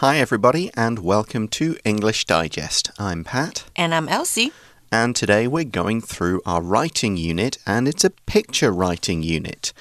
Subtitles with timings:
[0.00, 2.92] Hi, everybody, and welcome to English Digest.
[3.00, 3.64] I'm Pat.
[3.74, 4.52] And I'm Elsie.
[4.92, 9.72] And today we're going through our writing unit, and it's a picture writing unit.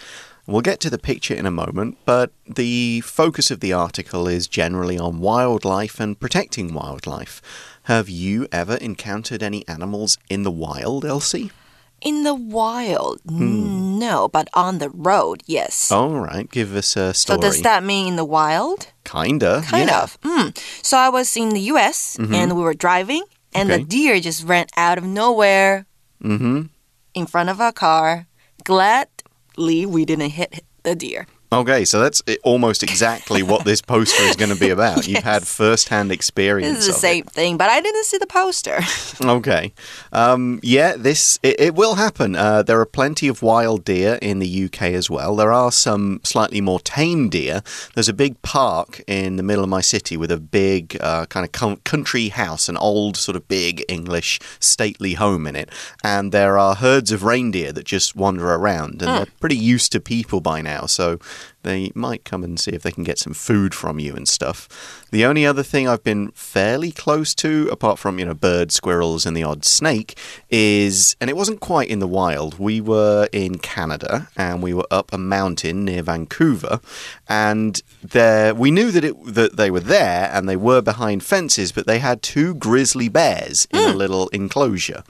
[0.47, 4.47] We'll get to the picture in a moment, but the focus of the article is
[4.47, 7.39] generally on wildlife and protecting wildlife.
[7.83, 11.51] Have you ever encountered any animals in the wild, Elsie?
[12.01, 13.97] In the wild, hmm.
[13.97, 15.91] no, but on the road, yes.
[15.91, 17.37] All right, give us a story.
[17.37, 18.87] So does that mean in the wild?
[19.03, 19.63] Kinda.
[19.65, 20.03] Kind yeah.
[20.03, 20.21] of.
[20.21, 20.55] Mm.
[20.83, 22.17] So I was in the U.S.
[22.19, 22.35] Mm -hmm.
[22.35, 23.79] and we were driving, and okay.
[23.79, 25.85] the deer just ran out of nowhere
[26.19, 26.69] mm -hmm.
[27.13, 28.27] in front of our car.
[28.63, 31.25] Gladly, we didn't hit the deer.
[31.49, 34.97] Okay, so that's almost exactly what this poster is going to be about.
[34.97, 35.07] yes.
[35.07, 36.79] You've had first-hand experience.
[36.79, 37.31] This is the same it.
[37.31, 38.79] thing, but I didn't see the poster.
[39.23, 39.71] okay,
[40.11, 42.35] um, yeah, this it, it will happen.
[42.35, 45.37] Uh, there are plenty of wild deer in the UK as well.
[45.37, 47.61] There are some slightly more tame deer.
[47.95, 51.45] There's a big park in the middle of my city with a big uh, kind
[51.45, 55.69] of country house, an old sort of big English stately home in it,
[56.03, 59.15] and there are herds of reindeer that just wander around, and mm.
[59.15, 61.19] they're pretty used to people by now, so
[61.63, 64.67] they might come and see if they can get some food from you and stuff.
[65.11, 69.25] The only other thing I've been fairly close to, apart from, you know, birds, squirrels,
[69.25, 70.17] and the odd snake,
[70.49, 74.87] is, and it wasn't quite in the wild, we were in Canada and we were
[74.91, 76.79] up a mountain near Vancouver,
[77.27, 81.71] and there we knew that, it, that they were there and they were behind fences,
[81.71, 83.89] but they had two grizzly bears in mm.
[83.89, 83.97] a hmm.
[83.97, 85.03] little enclosure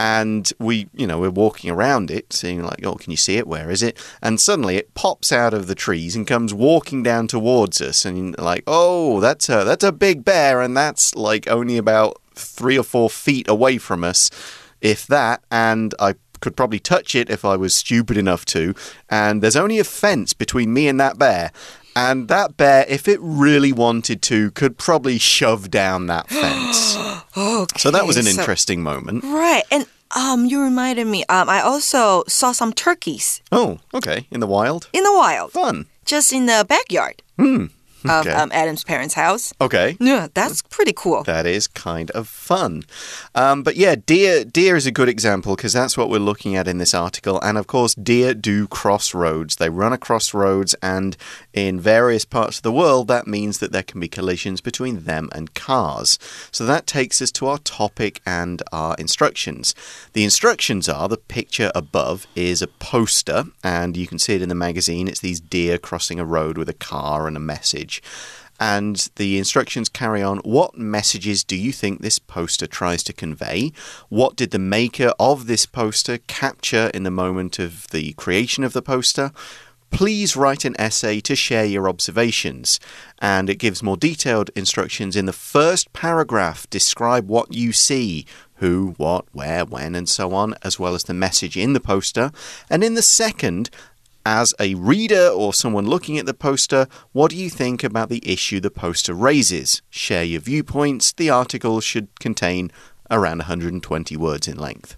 [0.00, 3.46] and we, you know, we're walking around it, seeing like, oh, can you see it?
[3.46, 3.98] Where is it?
[4.22, 8.38] And suddenly it pops out of the trees and comes walking down towards us, and
[8.38, 12.82] like, oh, that's a that's a big bear, and that's like only about three or
[12.82, 14.30] four feet away from us,
[14.80, 15.42] if that.
[15.50, 18.74] And I could probably touch it if I was stupid enough to.
[19.10, 21.52] And there's only a fence between me and that bear.
[21.96, 26.96] And that bear, if it really wanted to, could probably shove down that fence.
[27.36, 29.24] okay, so that was an so, interesting moment.
[29.24, 29.64] Right.
[29.70, 31.24] And um, you reminded me.
[31.28, 33.42] Um, I also saw some turkeys.
[33.52, 34.26] Oh, okay.
[34.30, 34.88] In the wild?
[34.92, 35.52] In the wild.
[35.52, 35.86] Fun.
[36.04, 37.22] Just in the backyard.
[37.36, 37.66] Hmm
[38.04, 38.32] of okay.
[38.32, 39.52] um, Adam's parents' house.
[39.60, 39.96] Okay.
[40.00, 41.22] Yeah, that's pretty cool.
[41.24, 42.84] That is kind of fun.
[43.34, 46.68] Um, but yeah, deer deer is a good example because that's what we're looking at
[46.68, 47.40] in this article.
[47.40, 49.56] And of course, deer do cross roads.
[49.56, 51.16] They run across roads, and
[51.52, 55.28] in various parts of the world, that means that there can be collisions between them
[55.32, 56.18] and cars.
[56.50, 59.74] So that takes us to our topic and our instructions.
[60.12, 64.48] The instructions are the picture above is a poster, and you can see it in
[64.48, 65.08] the magazine.
[65.08, 68.02] It's these deer crossing a road with a car and a message message.
[68.62, 70.38] And the instructions carry on.
[70.38, 73.72] What messages do you think this poster tries to convey?
[74.10, 78.74] What did the maker of this poster capture in the moment of the creation of
[78.74, 79.32] the poster?
[79.90, 82.78] Please write an essay to share your observations.
[83.18, 86.68] And it gives more detailed instructions in the first paragraph.
[86.68, 88.26] Describe what you see
[88.56, 92.30] who, what, where, when, and so on, as well as the message in the poster.
[92.68, 93.70] And in the second,
[94.25, 98.21] as a reader or someone looking at the poster, what do you think about the
[98.23, 99.81] issue the poster raises?
[99.91, 101.11] Share your viewpoints.
[101.15, 102.71] The article should contain
[103.09, 104.97] around 120 words in length.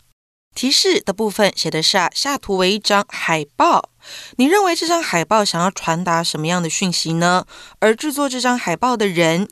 [0.55, 3.91] 提示的部分写的是啊，下图为一张海报。
[4.37, 7.45] 你认为这张海报想要传达什么样的讯息呢？
[7.79, 9.47] 而制作这张海报的人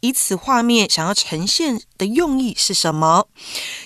[0.00, 3.27] 以此画面想要呈现 的用意是什么？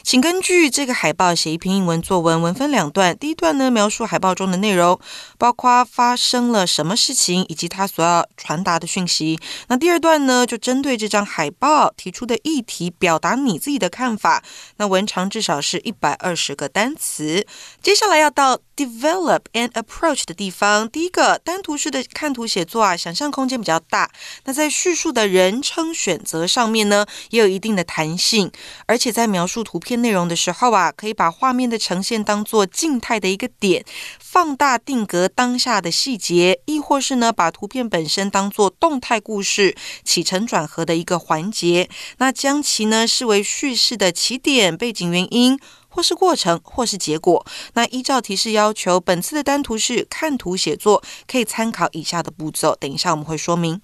[0.01, 3.17] 请根据这个海报写一篇英文作文，文分两段。
[3.17, 4.97] 第一段呢，描述海报中的内容，
[5.37, 9.37] 包括发生了什么事情以及它所要传达的讯息。
[9.67, 14.41] 那第二段呢，就针对这张海报提出的议题，表达你自己的看法。
[14.77, 17.45] 那文长至少是一百二十个单词。
[17.81, 20.89] 接下来要到 develop and approach 的地方。
[20.89, 24.09] 第一个单图式的看图写作啊，想象空间比较大。
[24.45, 25.93] 那在叙述的人称。
[26.05, 28.51] 选择上面呢，也有一定的弹性，
[28.85, 33.85] 而且在描述图片内容的时候啊，可以把画面的呈现当做静态的一个点，
[34.19, 39.73] 放大定格当下的细节，亦或是呢，把图片本身当做动态故事
[40.03, 45.57] 起承转合的一个环节，那将其呢视为叙事的起点、背景原因，
[45.87, 47.46] 或是过程，或是结果。
[47.75, 52.75] 那依照提示要求，本次的单图是看图写作，可以参考以下的步骤。
[52.75, 53.81] 等一下我们会说明。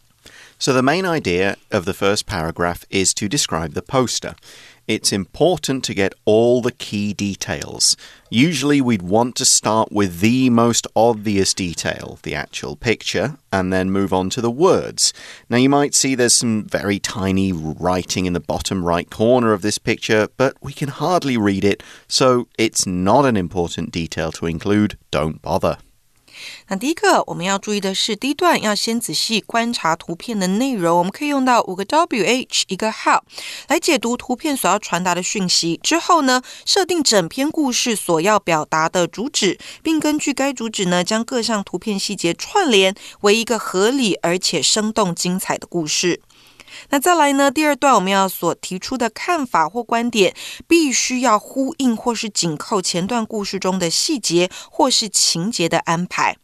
[0.61, 4.35] So, the main idea of the first paragraph is to describe the poster.
[4.87, 7.97] It's important to get all the key details.
[8.29, 13.89] Usually, we'd want to start with the most obvious detail, the actual picture, and then
[13.89, 15.13] move on to the words.
[15.49, 19.63] Now, you might see there's some very tiny writing in the bottom right corner of
[19.63, 24.45] this picture, but we can hardly read it, so it's not an important detail to
[24.45, 24.95] include.
[25.09, 25.79] Don't bother.
[26.67, 30.97] 那第一个我们要注意的是，第一段要先仔细观察图片的内容。
[30.97, 33.21] 我们可以用到五个 WH 一个 How
[33.67, 35.79] 来解读图片所要传达的讯息。
[35.83, 46.21] 之后呢，设定整篇故事所要表达的主旨，并根据该主旨呢，将各项图片细节串联为一个合理而且生动精彩的故事。
[46.89, 47.49] 那再来呢？
[47.51, 50.35] 第二段我们要所提出的看法或观点，
[50.67, 56.37] 必须要呼应或是紧扣前段故事中的细节或是情节的安排。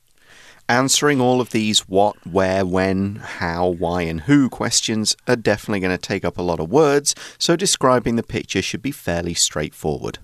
[0.67, 5.97] Answering all of these what, where, when, how, why, and who questions are definitely going
[5.97, 10.19] to take up a lot of words, so describing the picture should be fairly straightforward.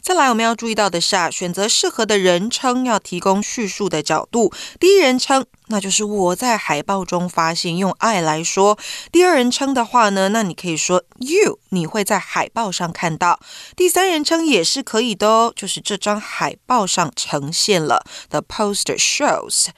[0.00, 4.52] 再来，我们要注意到的是啊，选择适合的人称，要提供叙述的角度。
[4.80, 8.76] 第一人称，那就是我在海报中发现，用爱来说。
[9.12, 13.38] 第二人称的话呢，那你可以说 you，你会在海报上看到。
[13.76, 19.68] 第三人称也是可以的哦，就是这张海报上呈现了，the poster shows。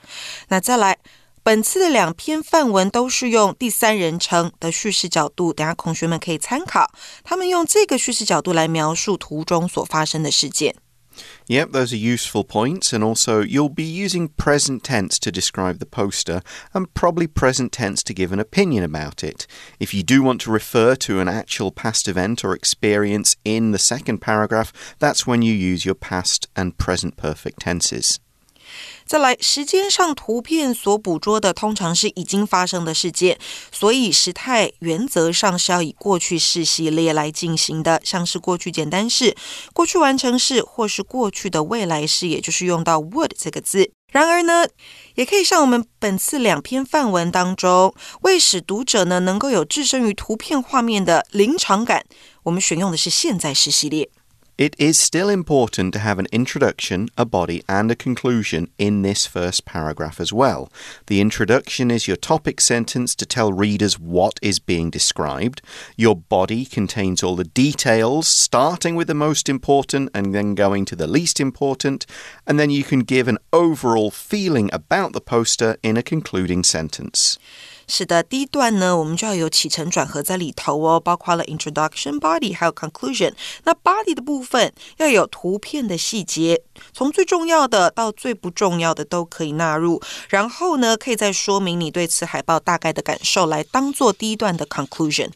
[0.47, 0.97] 那再来。
[1.45, 6.91] 本次的两篇范文都是用第三人称的叙事角度，等下同学们可以参考。
[7.23, 10.75] 他们用这个叙事角度来描述图中所发生的事件。
[11.45, 16.41] Yep, those are useful points, and also you'll be using present tense to describe the poster
[16.73, 19.45] and probably present tense to give an opinion about it.
[19.77, 23.77] If you do want to refer to an actual past event or experience in the
[23.77, 28.19] second paragraph, that's when you use your past and present perfect tenses.
[29.05, 33.37] 再来，时间上图片所捕捉的通常是已经发生的事件，
[33.71, 39.35] 所以时态原则上是要以过去式系列来进行的，像是过去简单式、
[39.73, 43.91] 过去完成式或是过去的未来式，也就是用到 would 这个字。
[44.11, 44.65] 然而呢，
[45.15, 52.05] 也可以像我们本次两篇范文当中，为使读者呢能够有置身于图片画面的临场感，
[52.43, 54.09] 我们选用的是现在式系列。
[54.57, 59.65] It is still important to have an introduction, a body, and a conclusion in this first
[59.65, 60.71] paragraph as well.
[61.07, 65.61] The introduction is your topic sentence to tell readers what is being described.
[65.97, 70.95] Your body contains all the details, starting with the most important and then going to
[70.95, 72.05] the least important,
[72.47, 77.37] and then you can give an overall feeling about the poster in a concluding sentence.
[77.87, 83.33] 是的，第一段呢，我们就要有起承转合在里头哦，包括了 introduction、body 还有 conclusion。
[83.63, 86.61] 那 body 的部分要有图片的细节，
[86.93, 90.01] 从最重要的到最不重要的都可以纳入。
[90.29, 95.29] 然后呢，可以再说明你对此海报大概的感受，来当做第一段的 conclusion。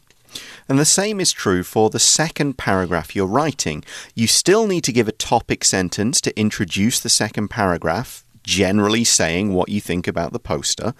[0.68, 3.82] And the same is true for the second paragraph you're writing.
[4.14, 9.53] You still need to give a topic sentence to introduce the second paragraph generally saying
[9.55, 10.93] what you think about the poster.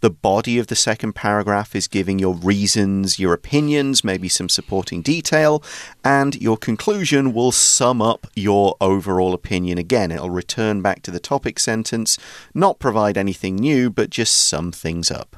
[0.00, 5.00] The body of the second paragraph is giving your reasons, your opinions, maybe some supporting
[5.00, 5.62] detail,
[6.02, 10.10] and your conclusion will sum up your overall opinion again.
[10.10, 12.18] It'll return back to the topic sentence,
[12.54, 15.36] not provide anything new, but just sum things up.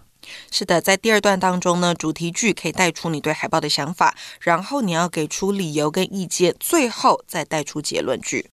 [0.50, 8.48] 是的，在第二段当中呢，主题句可以带出你对海报的想法，然后你要给出理由跟意见，最后再带出结论句。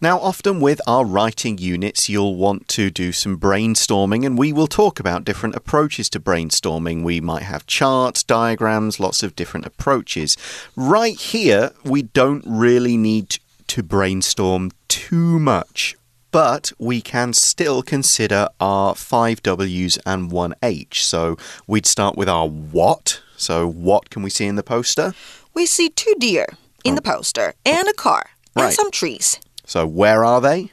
[0.00, 4.68] Now, often with our writing units, you'll want to do some brainstorming, and we will
[4.68, 7.02] talk about different approaches to brainstorming.
[7.02, 10.36] We might have charts, diagrams, lots of different approaches.
[10.76, 15.96] Right here, we don't really need to brainstorm too much.
[16.30, 21.04] But we can still consider our five W's and one H.
[21.04, 21.36] So
[21.66, 23.22] we'd start with our what.
[23.36, 25.14] So, what can we see in the poster?
[25.54, 26.46] We see two deer
[26.84, 26.96] in oh.
[26.96, 28.74] the poster, and a car, and right.
[28.74, 29.40] some trees.
[29.68, 30.72] So, where are they?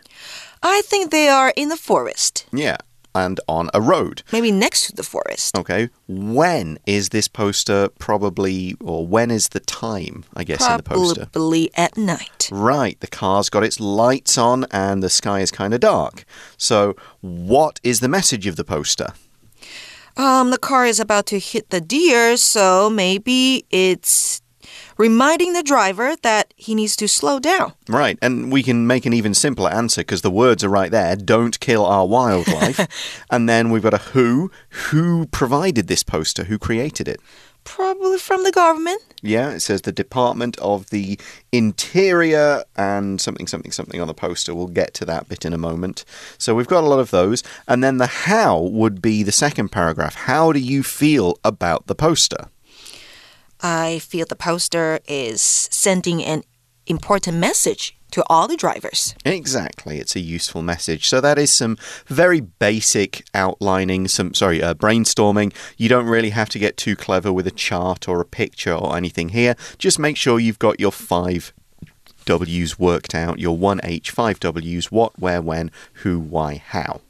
[0.63, 2.45] I think they are in the forest.
[2.53, 2.77] Yeah,
[3.13, 4.23] and on a road.
[4.31, 5.57] Maybe next to the forest.
[5.57, 5.89] Okay.
[6.07, 10.83] When is this poster probably, or when is the time, I guess, probably in the
[10.83, 11.25] poster?
[11.33, 12.49] Probably at night.
[12.51, 12.97] Right.
[13.01, 16.23] The car's got its lights on and the sky is kind of dark.
[16.57, 19.13] So, what is the message of the poster?
[20.17, 24.41] Um, the car is about to hit the deer, so maybe it's
[24.97, 27.73] reminding the driver that he needs to slow down.
[27.87, 31.15] Right, and we can make an even simpler answer because the words are right there
[31.15, 33.25] don't kill our wildlife.
[33.31, 34.51] and then we've got a who.
[34.89, 36.45] Who provided this poster?
[36.45, 37.19] Who created it?
[37.63, 39.01] Probably from the government.
[39.23, 41.19] Yeah, it says the Department of the
[41.51, 44.53] Interior and something, something, something on the poster.
[44.53, 46.05] We'll get to that bit in a moment.
[46.37, 47.41] So we've got a lot of those.
[47.67, 50.13] And then the how would be the second paragraph.
[50.13, 52.49] How do you feel about the poster?
[53.67, 56.43] I feel the poster is sending an
[56.86, 59.15] important message to all the drivers.
[59.25, 61.07] Exactly, it's a useful message.
[61.07, 65.51] So that is some very basic outlining, some sorry, uh, brainstorming.
[65.77, 68.95] You don't really have to get too clever with a chart or a picture or
[68.95, 69.55] anything here.
[69.79, 71.51] Just make sure you've got your five
[72.25, 75.72] W's worked out, your 1H, 5W's, what, where, when,
[76.03, 77.01] who, why, how.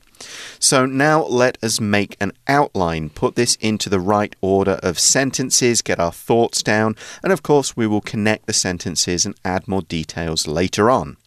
[0.66, 5.84] So now let us make an outline, put this into the right order of sentences,
[5.84, 9.84] get our thoughts down, and of course, we will connect the sentences and add more
[9.84, 11.18] details later on.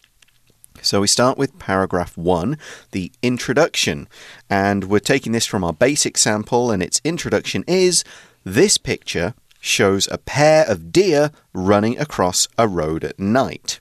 [0.81, 2.57] So we start with paragraph one,
[2.91, 4.09] the introduction.
[4.49, 8.03] And we're taking this from our basic sample, and its introduction is
[8.43, 13.79] this picture shows a pair of deer running across a road at night.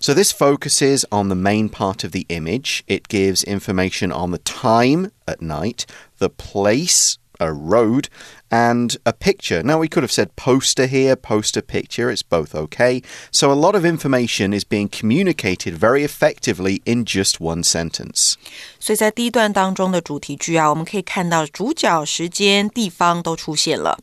[0.00, 2.82] So this focuses on the main part of the image.
[2.86, 5.86] It gives information on the time at night,
[6.18, 8.08] the place, a road,
[8.48, 9.60] and a picture.
[9.64, 13.02] Now, we could have said poster here, poster picture, it's both okay.
[13.32, 18.36] So, a lot of information is being communicated very effectively in just one sentence.
[18.78, 23.98] 所以在第一段当中的主题句啊，我们可以看到主角、时间、地方都出现了。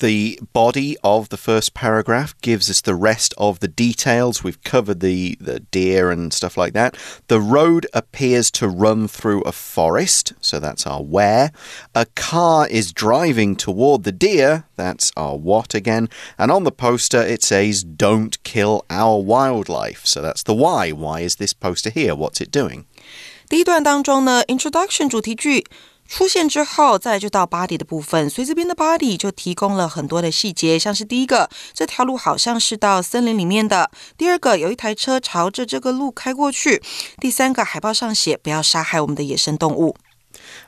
[0.00, 4.44] the body of the first paragraph gives us the rest of the details.
[4.44, 6.94] We've covered the, the deer and stuff like that.
[7.28, 11.52] The road appears to run through a forest, so that's our where.
[11.94, 16.10] A car is driving toward the deer, that's our what again.
[16.36, 20.90] And on the poster it says, Don't kill our wildlife, so that's the why.
[20.92, 22.14] Why is this poster here?
[22.14, 22.84] What's it doing?
[23.48, 25.64] 第一段当中呢，introduction 主题句
[26.10, 36.80] 出现之后，再就到 body 的部分，所以这边的 body 就提供了很多的细节，像是第一个，这条路好像是到森林里面的；第二个，有一台车朝着这个路开过去；
[37.20, 39.96] 第三个，海报上写不要杀害我们的野生动物。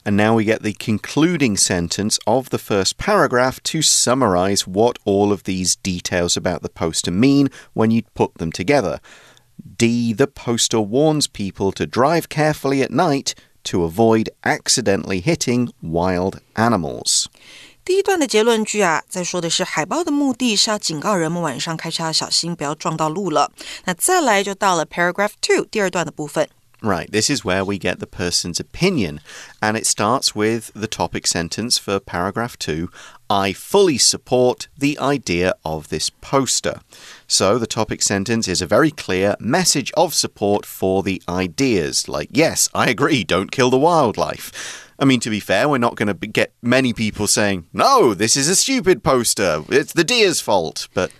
[0.04, 5.30] And now we get the concluding sentence of the first paragraph to summarize what all
[5.30, 8.98] of these details about the poster mean when you put them together.
[9.76, 10.12] D.
[10.12, 17.25] The poster warns people to drive carefully at night to avoid accidentally hitting wild animals.
[17.85, 23.51] 第一段的结论句啊，在说的是海报的目的是要警告人们晚上开车要小心，不要撞到鹿了。
[23.83, 26.47] 那再来就到了 paragraph two 第二段的部分。
[26.85, 29.21] Right, this is where we get the person's opinion,
[29.61, 32.89] and it starts with the topic sentence for paragraph two
[33.29, 36.81] I fully support the idea of this poster.
[37.25, 42.27] So the topic sentence is a very clear message of support for the ideas, like,
[42.33, 44.91] yes, I agree, don't kill the wildlife.
[44.99, 48.35] I mean, to be fair, we're not going to get many people saying, no, this
[48.35, 50.89] is a stupid poster, it's the deer's fault.
[50.93, 51.13] But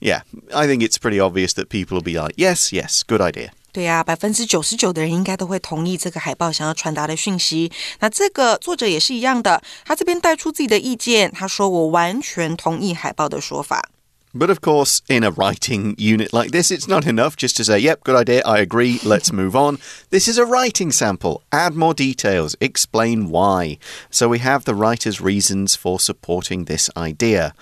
[0.00, 0.22] yeah,
[0.54, 3.52] I think it's pretty obvious that people will be like, yes, yes, good idea.
[3.71, 7.69] 对呀，百分之九十九的人应该都会同意这个海报想要传达的讯息。
[7.99, 13.89] 那这个作者也是一样的，他这边带出自己的意见，他说我完全同意海报的说法。
[14.33, 18.03] But of course, in a writing unit like this, it's not enough just to say, yep,
[18.03, 19.77] good idea, I agree, let's move on.
[20.09, 21.41] This is a writing sample.
[21.51, 23.77] Add more details, explain why.
[24.09, 27.53] So we have the writer's reasons for supporting this idea.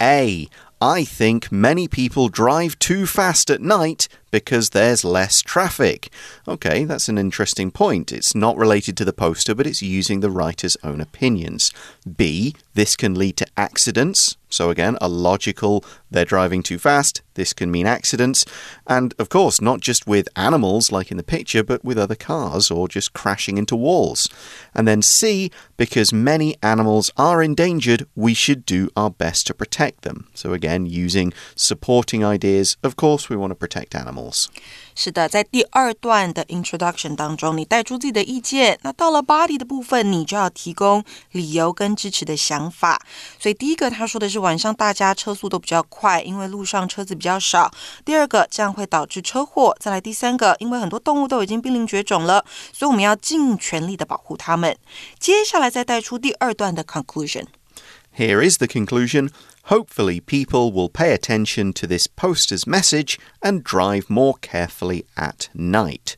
[0.00, 0.48] A.
[0.78, 6.09] I think many people drive too fast at night because there's less traffic.
[6.47, 8.11] Okay, that's an interesting point.
[8.11, 11.71] It's not related to the poster, but it's using the writer's own opinions.
[12.17, 14.37] B, this can lead to accidents.
[14.49, 17.21] So, again, a logical, they're driving too fast.
[17.35, 18.45] This can mean accidents.
[18.85, 22.69] And, of course, not just with animals like in the picture, but with other cars
[22.69, 24.29] or just crashing into walls.
[24.75, 30.01] And then C, because many animals are endangered, we should do our best to protect
[30.01, 30.27] them.
[30.33, 32.75] So, again, using supporting ideas.
[32.83, 34.20] Of course, we want to protect animals
[34.94, 38.78] 是的，在第二段的 introduction 当中，你带出自己的意见。
[38.82, 43.00] 那到了 body 的部分，你就要提供理由跟支持的想法。
[43.38, 47.70] 所以第一个他说的是晚上大家车速都比较快，因为路上车子比较少。
[48.04, 49.76] 第二个，这样会导致车祸。
[49.78, 54.76] 再来第三个，因为很多动物都已经濒临绝种了，所以我们要尽全力的保护它们。
[55.18, 59.28] 接下来再带出第二段的 conclusion。Here is the conclusion.
[59.65, 66.17] Hopefully, people will pay attention to this poster's message and drive more carefully at night.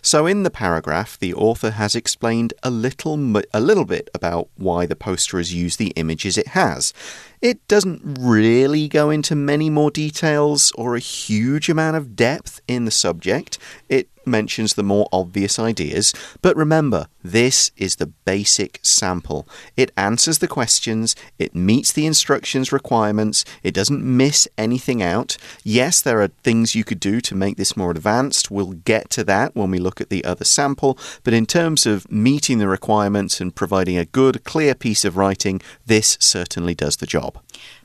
[0.00, 3.14] So, in the paragraph, the author has explained a little,
[3.54, 6.92] a little bit about why the poster has used the images it has.
[7.40, 12.84] It doesn't really go into many more details or a huge amount of depth in
[12.84, 13.58] the subject.
[13.88, 19.47] It mentions the more obvious ideas, but remember, this is the basic sample.
[19.77, 25.37] It answers the questions, it meets the instructions requirements, it doesn't miss anything out.
[25.63, 28.51] Yes, there are things you could do to make this more advanced.
[28.51, 32.05] We'll get to that when we look at the other sample, but in terms of
[32.11, 37.07] meeting the requirements and providing a good, clear piece of writing, this certainly does the
[37.07, 37.37] job.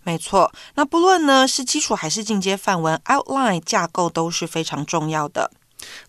[0.04, 5.52] 没错，那不论呢是基础还是进阶范文，outline 架构都是非常重要的。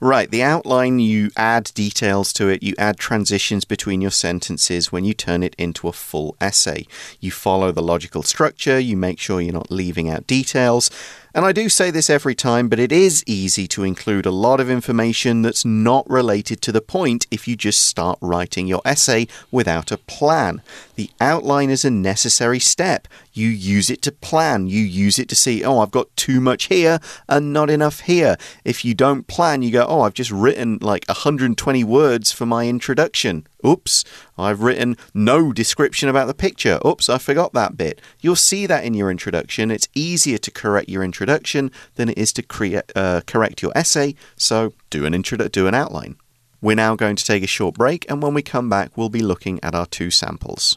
[0.01, 5.05] Right, the outline, you add details to it, you add transitions between your sentences when
[5.05, 6.87] you turn it into a full essay.
[7.21, 10.91] You follow the logical structure, you make sure you're not leaving out details.
[11.35, 14.61] And I do say this every time, but it is easy to include a lot
[14.61, 19.29] of information that's not related to the point if you just start writing your essay
[19.51, 20.63] without a plan.
[20.97, 23.07] The outline is a necessary step.
[23.39, 24.67] You use it to plan.
[24.67, 28.37] You use it to see, oh, I've got too much here and not enough here.
[28.65, 32.67] If you don't plan, you go, oh, I've just written like 120 words for my
[32.67, 33.47] introduction.
[33.65, 34.05] Oops,
[34.37, 36.81] I've written no description about the picture.
[36.85, 38.01] Oops, I forgot that bit.
[38.21, 39.71] You'll see that in your introduction.
[39.71, 44.17] It's easier to correct your introduction than it is to create, uh, correct your essay.
[44.37, 46.17] So do an intro, do an outline.
[46.61, 49.23] We're now going to take a short break, and when we come back, we'll be
[49.23, 50.77] looking at our two samples.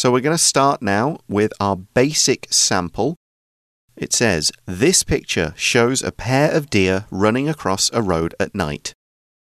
[0.00, 3.16] So we're going to start now with our basic sample.
[3.98, 8.94] It says, This picture shows a pair of deer running across a road at night.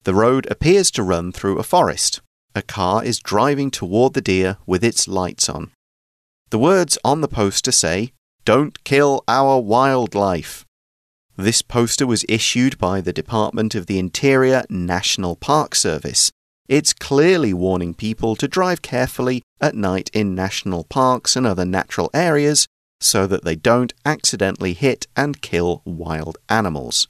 [0.02, 2.22] The road appears to run through a forest.
[2.56, 5.70] A car is driving toward the deer with its lights on.
[6.50, 8.10] The words on the poster say,
[8.44, 10.64] Don't kill our wildlife.
[11.36, 16.32] This poster was issued by the Department of the Interior National Park Service.
[16.68, 22.10] It's clearly warning people to drive carefully at night in national parks and other natural
[22.14, 22.66] areas
[23.00, 27.08] so that they don't accidentally hit and kill wild animals.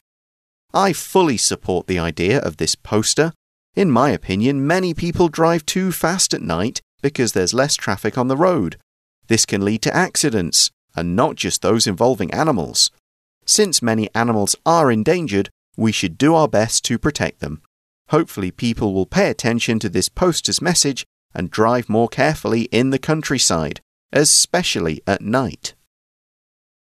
[0.72, 3.32] I fully support the idea of this poster.
[3.74, 8.28] In my opinion, many people drive too fast at night because there's less traffic on
[8.28, 8.78] the road.
[9.28, 12.90] This can lead to accidents, and not just those involving animals.
[13.44, 17.62] Since many animals are endangered, we should do our best to protect them.
[18.12, 22.98] Hopefully, people will pay attention to this poster's message and drive more carefully in the
[22.98, 23.80] countryside,
[24.12, 25.72] especially at night.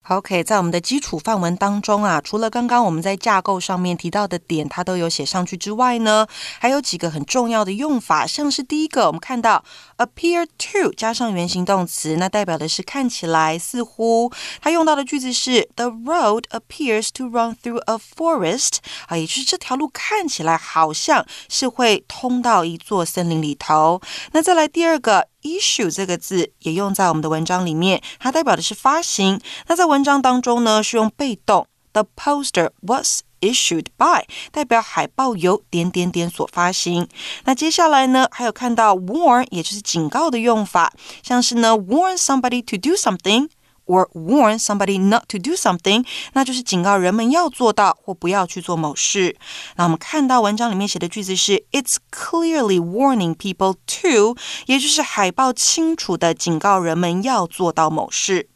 [0.10, 6.26] OK，在我们的基础范文当中啊，除了刚刚我们在架构上面提到的点，它都有写上去之外呢，
[6.60, 9.66] 还有几个很重要的用法，像是第一个，我们看到
[9.98, 14.32] appear to 加上原形动词，那代表的是看起来、似乎。
[14.62, 24.02] 它用到的句子是 The road appears to run through a forest，啊，也就是这条路看起来好像是会通到一座森林里头。
[24.32, 25.28] 那再来第二个。
[25.48, 29.40] Issue 这个字也用在我们的文章里面，它代表的是发行。
[29.68, 31.68] 那在文章当中呢，是用被动。
[31.94, 37.08] The poster was issued by，代表海报由点点点所发行。
[37.46, 43.50] 那接下来呢，还有看到 warn，也就是警告的用法，像是呢 warn somebody to do something。
[43.87, 49.37] or warn somebody not to do something，那就是警告人们要做到或不要去做某事。
[49.77, 54.37] 那我们看到文章里面写的句子是 It's clearly warning people to，
[54.67, 58.49] 也就是海报清楚的警告人们要做到某事。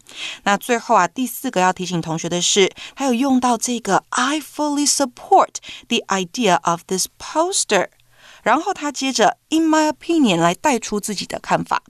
[0.44, 5.56] 那最后啊，第四个要提醒同学的是，还有用到这个 I fully support
[5.88, 7.88] the idea of this poster，
[8.44, 11.82] 然后他接着 In my opinion 来带出自己的看法。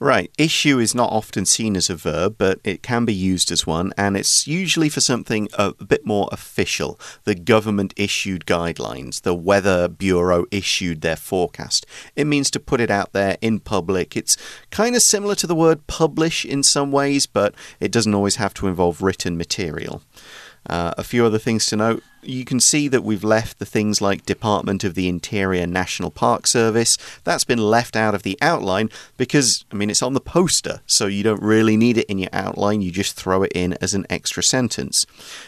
[0.00, 0.30] Right.
[0.38, 3.92] Issue is not often seen as a verb, but it can be used as one,
[3.96, 6.98] and it's usually for something a bit more official.
[7.24, 11.86] The government issued guidelines, the Weather Bureau issued their forecast.
[12.16, 14.16] It means to put it out there in public.
[14.16, 14.36] It's
[14.70, 18.54] kind of similar to the word publish in some ways, but it doesn't always have
[18.54, 20.02] to involve written material.
[20.68, 22.02] Uh, a few other things to note.
[22.24, 26.46] You can see that we've left the things like Department of the Interior National Park
[26.46, 26.96] Service.
[27.24, 31.06] That's been left out of the outline because, I mean, it's on the poster, so
[31.06, 32.80] you don't really need it in your outline.
[32.80, 35.04] You just throw it in as an extra sentence.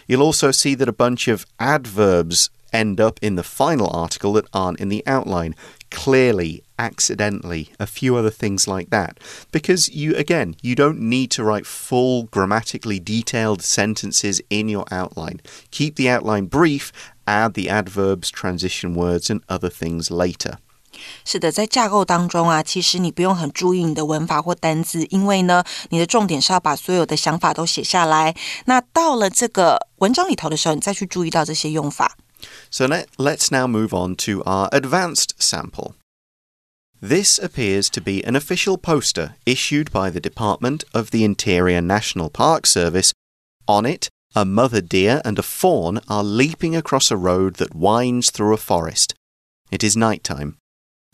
[0.08, 4.48] You'll also see that a bunch of adverbs end up in the final article that
[4.52, 5.54] aren't in the outline
[5.92, 9.17] clearly, accidentally, a few other things like that.
[9.51, 15.39] Because you, again, you don't need to write full grammatically detailed sentences in your outline.
[15.71, 16.91] Keep the outline brief,
[17.25, 20.57] add the adverbs, transition words, and other things later.
[21.23, 28.35] 是的，在架构当中啊，其实你不用很注意你的文法或单字，因为呢，你的重点是要把所有的想法都写下来。
[28.65, 32.17] 那到了这个文章里头的时候，你再去注意到这些用法。
[32.69, 35.93] so let, let's now move on to our advanced sample.
[37.04, 42.30] This appears to be an official poster issued by the Department of the Interior National
[42.30, 43.12] Park Service.
[43.68, 48.30] On it, a mother deer and a fawn are leaping across a road that winds
[48.30, 49.14] through a forest.
[49.70, 50.56] It is night time.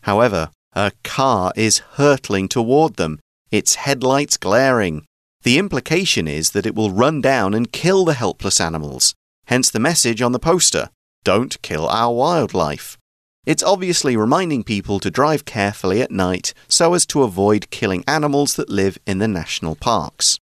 [0.03, 3.19] However, a car is hurtling toward them,
[3.51, 5.07] its headlights glaring.
[5.43, 9.13] The implication is that it will run down and kill the helpless animals,
[9.47, 10.91] hence the message on the poster
[11.25, 12.97] don't kill our wildlife.
[13.47, 18.57] It's obviously reminding people to drive carefully at night so as to avoid killing animals
[18.57, 20.39] that live in the national parks.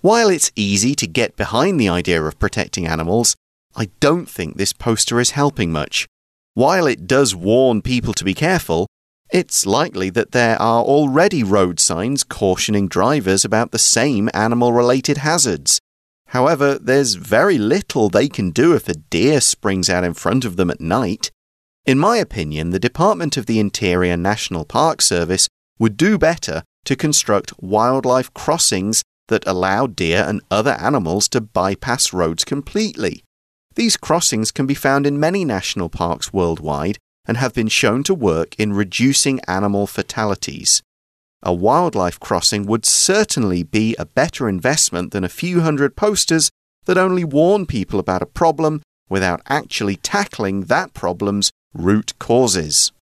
[0.00, 3.36] While it's easy to get behind the idea of protecting animals,
[3.76, 6.08] I don't think this poster is helping much.
[6.54, 8.88] While it does warn people to be careful,
[9.32, 15.18] it's likely that there are already road signs cautioning drivers about the same animal related
[15.18, 15.80] hazards.
[16.28, 20.56] However, there's very little they can do if a deer springs out in front of
[20.56, 21.30] them at night.
[21.86, 26.94] In my opinion, the Department of the Interior National Park Service would do better to
[26.94, 33.24] construct wildlife crossings that allow deer and other animals to bypass roads completely.
[33.76, 38.14] These crossings can be found in many national parks worldwide and have been shown to
[38.14, 40.82] work in reducing animal fatalities.
[41.42, 46.50] A wildlife crossing would certainly be a better investment than a few hundred posters
[46.84, 52.92] that only warn people about a problem without actually tackling that problem's root causes.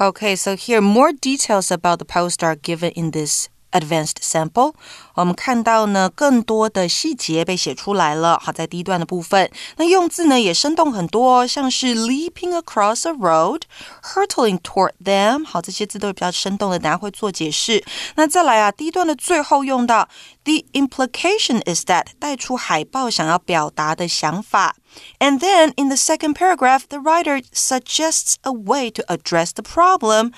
[0.00, 4.76] Okay, so here more details about the poster are given in this advanced sample，
[5.15, 8.39] 我们看到呢更多的细节被写出来了。
[8.41, 17.83] 好，在第一段的部分，那用字呢也生动很多，像是 leaping across a road、hurtling toward them，好，这些字都是比较生动的，等下会做解释。
[18.15, 20.07] 那再来啊，第一段的最后用到
[20.45, 24.75] the implication is that 带出海报想要表达的想法。
[25.19, 30.33] And then in the second paragraph, the writer suggests a way to address the problem.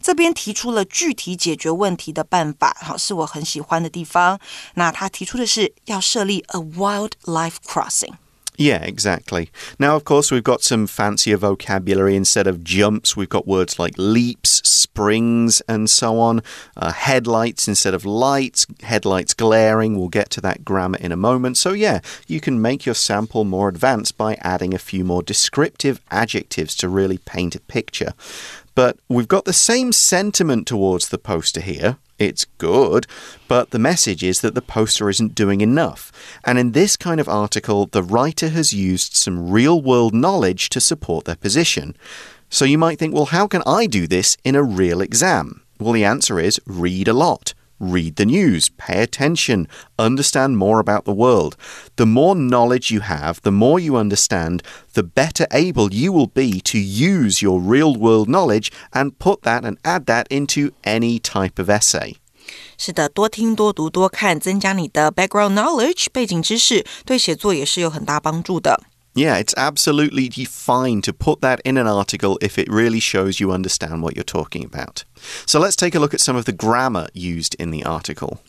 [0.00, 4.19] 这边提出了具体解决问题的办法，好，是我很喜欢的地方。
[4.74, 9.50] 那他提出的是要设立 a wildlife crossing。Yeah, exactly.
[9.78, 12.16] Now, of course, we've got some fancier vocabulary.
[12.16, 16.42] Instead of jumps, we've got words like leaps, springs, and so on.
[16.76, 19.98] Uh, headlights instead of lights, headlights glaring.
[19.98, 21.58] We'll get to that grammar in a moment.
[21.58, 26.00] So, yeah, you can make your sample more advanced by adding a few more descriptive
[26.10, 28.14] adjectives to really paint a picture.
[28.75, 31.97] But we've got the same sentiment towards the poster here.
[32.17, 33.07] It's good,
[33.47, 36.11] but the message is that the poster isn't doing enough.
[36.43, 40.79] And in this kind of article, the writer has used some real world knowledge to
[40.79, 41.95] support their position.
[42.49, 45.63] So you might think, well, how can I do this in a real exam?
[45.79, 51.04] Well, the answer is read a lot Read the news, pay attention, understand more about
[51.04, 51.56] the world.
[51.96, 54.60] The more knowledge you have, the more you understand,
[54.94, 59.64] the better able you will be to use your real world knowledge and put that
[59.64, 62.16] and add that into any type of essay.
[62.78, 68.84] 是的，多听、多读、多看，增加你的 background knowledge 背景知识，对写作也是有很大帮助的。
[69.13, 73.51] Yeah, it's absolutely fine to put that in an article if it really shows you
[73.51, 75.03] understand what you're talking about.
[75.45, 78.39] So let's take a look at some of the grammar used in the article.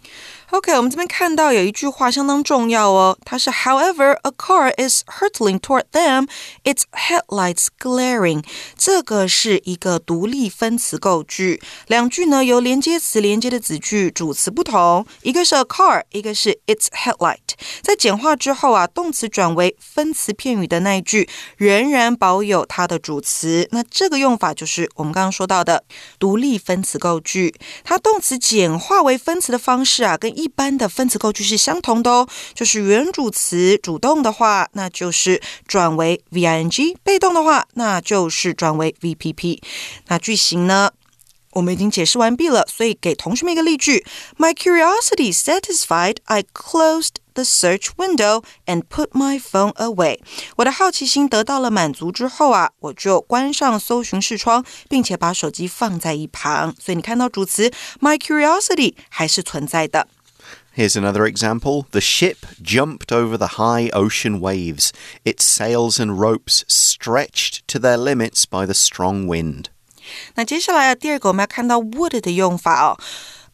[0.52, 6.30] OK，我们这边看到有一句话相当重要哦，它是 However, a car is hurtling toward them,
[6.64, 8.44] its headlights glaring。
[8.78, 17.38] 这个是一个独立分词构句，两句呢由连接词连接的子句，主词不同，一个是 a car，一个是 its headlight。
[17.82, 23.68] 在简化之后啊，动词转为分词片语的那一句仍然保有它的主词。
[23.72, 25.84] 那这个用法就是我们刚刚说到的
[26.18, 39.63] 独立分词构句，它动词简化为分词的方式啊，跟一 一般的分词构句是相同的哦，就是原主词主动的话，那就是转为 v i n g；被动的话，那就是转为 v p p。
[40.09, 40.91] 那句型呢，
[41.53, 44.05] 我们已经解释完毕了，所以给同学们一个例句
[44.37, 50.19] ：My curiosity satisfied, I closed the search window and put my phone away。
[50.57, 56.75] 我的好奇心得到了满足之后啊，我就关上搜寻视窗，并且把手机放在一旁。
[56.81, 60.09] 所以你看到主词 my curiosity 还是存在的。
[60.74, 61.88] Here's another example.
[61.92, 64.94] The ship jumped over the high ocean waves,
[65.26, 69.70] its sails and ropes stretched to their limits by the strong wind.
[70.36, 72.98] 那接下来啊，第二个我们要看到 would 的用法哦。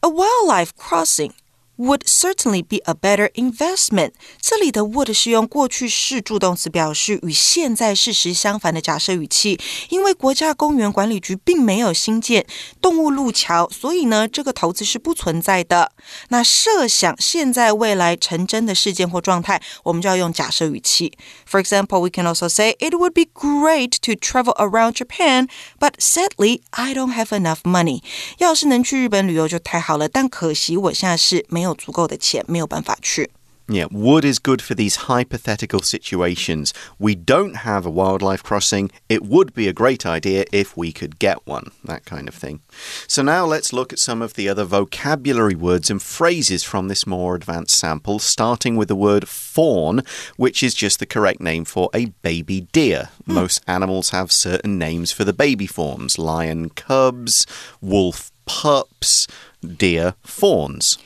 [0.00, 1.32] A wildlife crossing
[1.78, 4.12] would certainly be a better investment。
[4.40, 9.58] 这里的 would 是用过去式助动词表示与现在事实相反的假设语气。
[9.88, 12.46] 因为国家公园管理局并没有新建
[12.80, 15.90] 动物路桥，所以呢，这个投资是不存在的。
[16.28, 21.18] 那设想现在未来成真的事件或状态，我们就要用假设语气。
[21.50, 25.48] For example, we can also say it would be great to travel around Japan,
[25.80, 28.02] but sadly, I don't have enough money.
[28.38, 31.64] 要是能去日本旅游就太好了，但可惜我现在是没有。
[31.69, 33.29] 有足够的钱，没有办法去。
[33.71, 36.73] Yeah, would is good for these hypothetical situations.
[36.97, 38.89] We don't have a wildlife crossing.
[39.07, 42.61] It would be a great idea if we could get one, that kind of thing.
[43.05, 47.05] So now let's look at some of the other vocabulary words and phrases from this
[47.05, 50.01] more advanced sample, starting with the word fawn,
[50.35, 53.09] which is just the correct name for a baby deer.
[53.27, 53.35] Hmm.
[53.35, 57.45] Most animals have certain names for the baby forms lion cubs,
[57.81, 59.27] wolf pups,
[59.61, 60.97] deer fawns.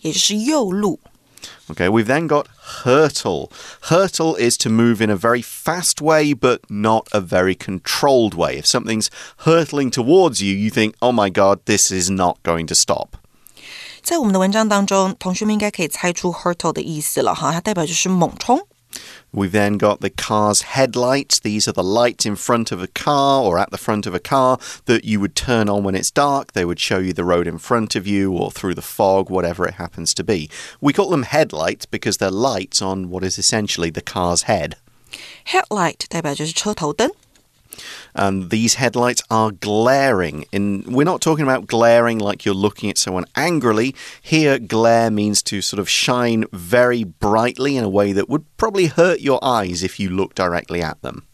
[0.00, 1.00] 也就是幼鹿。
[1.68, 2.46] Okay, we've then got
[2.84, 3.50] hurtle.
[3.82, 8.58] Hurtle is to move in a very fast way, but not a very controlled way.
[8.58, 9.08] If something's
[9.44, 13.18] hurtling towards you, you think, oh my god, this is not going to stop.
[14.02, 18.66] 在我们的文章当中，同学们应该可以猜出 hurtle 的意思了哈，它代表就是猛冲。
[19.32, 21.40] We've then got the car's headlights.
[21.40, 24.20] These are the lights in front of a car or at the front of a
[24.20, 26.52] car that you would turn on when it's dark.
[26.52, 29.66] They would show you the road in front of you or through the fog, whatever
[29.66, 30.48] it happens to be.
[30.80, 34.76] We call them headlights because they're lights on what is essentially the car's head.
[35.44, 37.10] Headlight 代表就是车头灯。
[38.14, 40.46] and these headlights are glaring.
[40.50, 43.94] In we're not talking about glaring like you're looking at someone angrily.
[44.22, 48.86] Here, glare means to sort of shine very brightly in a way that would probably
[48.86, 51.24] hurt your eyes if you look directly at them.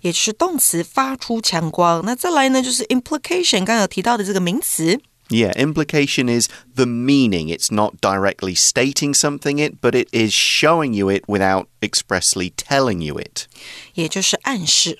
[0.00, 2.02] 也就是动词发出强光。
[2.04, 5.00] 那再来呢，就是 implication，刚刚有提到的这个名词。
[5.28, 7.48] Yeah, implication is the meaning.
[7.48, 13.02] It's not directly stating something it, but it is showing you it without expressly telling
[13.04, 13.46] you it.
[13.94, 14.98] 也就是暗示。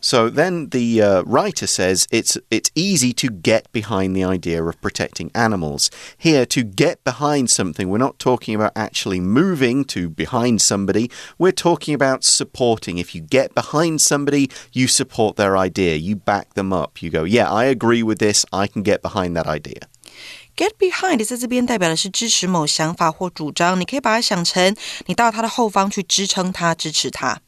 [0.00, 4.80] so then the uh, writer says it's it's easy to get behind the idea of
[4.80, 5.90] protecting animals.
[6.16, 11.10] Here, to get behind something, we're not talking about actually moving to behind somebody.
[11.38, 12.98] We're talking about supporting.
[12.98, 15.96] If you get behind somebody, you support their idea.
[15.96, 17.02] You back them up.
[17.02, 18.44] You go, yeah, I agree with this.
[18.52, 19.88] I can get behind that idea.
[20.56, 24.74] Get behind 在这边代表的是支持某想法或主张，你可以把它想成
[25.04, 27.40] 你到他的后方去支撑他、支持他。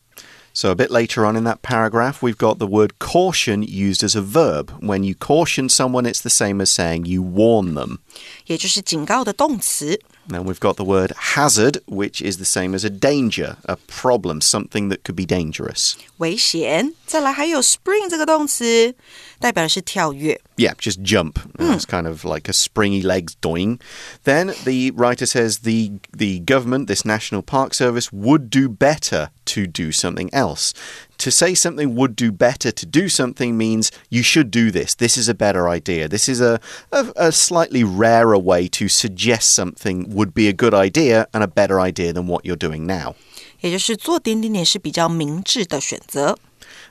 [0.52, 4.16] so, a bit later on in that paragraph, we've got the word caution used as
[4.16, 4.72] a verb.
[4.80, 8.00] When you caution someone, it's the same as saying you warn them.
[8.46, 10.00] 也就是警告的动词。
[10.28, 14.90] then we've got the word hazard, which is the same as a danger, a problem, something
[14.90, 15.96] that could be dangerous.
[16.18, 16.92] 危险。
[17.12, 18.94] 再来还有 spring 这个动词，
[19.38, 20.40] 代表的是跳跃。
[20.56, 21.34] Yeah, just jump.
[21.56, 21.76] Mm.
[21.76, 23.78] It's kind of like a springy legs doing.
[24.24, 29.66] Then the writer says the the government, this National Park Service, would do better to
[29.66, 30.72] do something else.
[31.18, 34.94] To say something would do better to do something means you should do this.
[34.94, 36.08] This is a better idea.
[36.08, 36.60] This is a,
[36.92, 41.48] a, a slightly rarer way to suggest something would be a good idea and a
[41.48, 43.14] better idea than what you're doing now.
[43.60, 46.38] 也就是做点点点是比较明智的选择。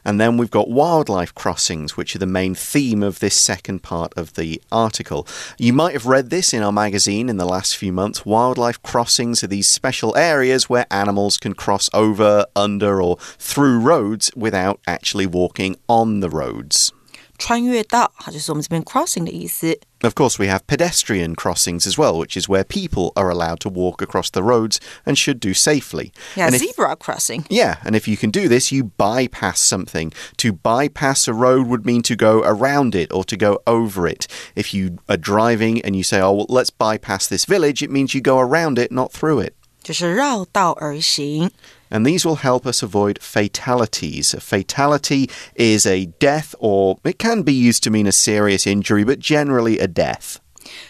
[0.05, 4.13] And then we've got wildlife crossings, which are the main theme of this second part
[4.17, 5.27] of the article.
[5.59, 8.27] You might have read this in our magazine in the last few months.
[8.27, 14.31] Wildlife crossings are these special areas where animals can cross over, under, or through roads
[14.35, 16.93] without actually walking on the roads.
[17.42, 19.80] 穿越道，它就是我们这边 crossing 的意思。
[20.02, 24.02] Of course, we have pedestrian crossings as well, which is where people are allowed to walk
[24.02, 26.12] across the roads and should do safely.
[26.36, 27.46] Yeah, and zebra if, crossing.
[27.50, 30.14] Yeah, and if you can do this, you bypass something.
[30.38, 34.28] To bypass a road would mean to go around it or to go over it.
[34.56, 38.14] If you are driving and you say, oh, well, let's bypass this village, it means
[38.14, 39.56] you go around it, not through it.
[39.82, 41.50] 就是绕道而行。
[41.92, 44.34] and these will help us avoid fatalities.
[44.34, 49.04] A fatality is a death, or it can be used to mean a serious injury,
[49.04, 50.38] but generally a death.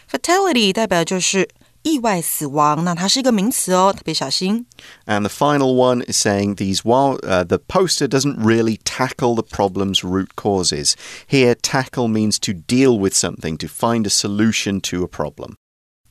[0.09, 1.47] Fatality 代表就是
[1.83, 4.65] 意外死亡，那它是一个名词哦，特别小心。
[5.05, 10.03] And the final one is saying these while uh, the poster doesn't really tackle the problem's
[10.03, 10.95] root causes.
[11.27, 15.55] Here, tackle means to deal with something, to find a solution to a problem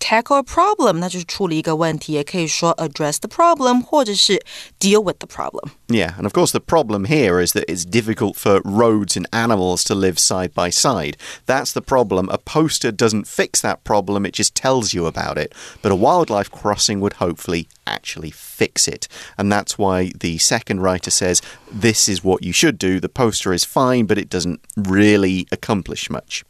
[0.00, 4.40] tackle a problem，那就是处理一个问题，也可以说 address the problem，或者是
[4.78, 8.60] deal with the problem。Yeah, and of course the problem here is that it's difficult for
[8.62, 11.16] roads and animals to live side by side.
[11.46, 12.28] That's the problem.
[12.28, 15.52] A poster doesn't fix that problem, it just tells you about it.
[15.82, 19.08] But a wildlife crossing would hopefully actually fix it.
[19.36, 23.00] And that's why the second writer says this is what you should do.
[23.00, 26.44] The poster is fine, but it doesn't really accomplish much.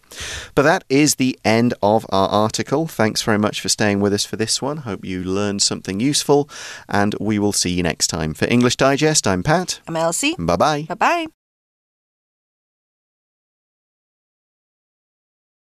[0.56, 2.88] But that is the end of our article.
[2.88, 4.78] Thanks very much for staying with us for this one.
[4.78, 6.50] Hope you learned something useful,
[6.88, 8.34] and we will see you next time.
[8.34, 9.80] For English Digest, I'm Pat.
[9.88, 10.36] I'm Elsie.
[10.38, 10.86] Bye bye.
[10.88, 11.41] Bye bye.